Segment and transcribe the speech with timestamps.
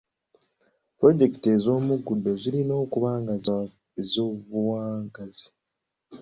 [0.97, 3.09] Pulojekiti ez'omugundu zirina okuba
[4.01, 5.47] ez'obuwangaazi.